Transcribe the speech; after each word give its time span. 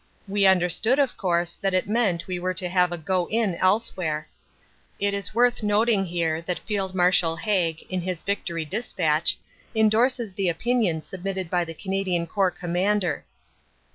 We 0.27 0.47
understood 0.47 0.97
of 0.97 1.15
course 1.15 1.53
that 1.61 1.75
it 1.75 1.87
meant 1.87 2.25
we 2.25 2.39
were 2.39 2.55
to 2.55 2.67
have 2.67 2.91
a 2.91 2.97
go 2.97 3.27
in 3.29 3.53
elsewhere. 3.53 4.27
It 4.99 5.13
is 5.13 5.35
worth 5.35 5.61
noting 5.61 6.05
here 6.05 6.41
that 6.41 6.57
Field 6.57 6.95
Marshal 6.95 7.35
Haig 7.35 7.83
in 7.83 8.01
his 8.01 8.23
"Victory 8.23 8.65
Dispatch" 8.65 9.37
endorses 9.75 10.33
the 10.33 10.49
opinion 10.49 11.03
submitted 11.03 11.51
by 11.51 11.63
the 11.63 11.75
Canadian 11.75 12.25
Corps 12.25 12.49
Commander. 12.49 13.25